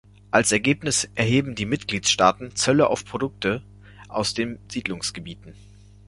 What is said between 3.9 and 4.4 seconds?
aus